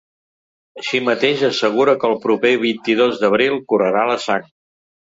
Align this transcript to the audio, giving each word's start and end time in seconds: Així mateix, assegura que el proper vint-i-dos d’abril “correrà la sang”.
Així 0.79 1.01
mateix, 1.09 1.43
assegura 1.51 1.95
que 2.05 2.11
el 2.11 2.17
proper 2.25 2.53
vint-i-dos 2.65 3.23
d’abril 3.23 3.63
“correrà 3.75 4.11
la 4.15 4.21
sang”. 4.29 4.53